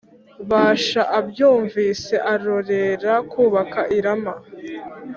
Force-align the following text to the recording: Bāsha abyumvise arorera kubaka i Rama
Bāsha 0.49 1.01
abyumvise 1.19 2.15
arorera 2.33 3.13
kubaka 3.31 3.81
i 3.97 3.99
Rama 4.05 4.33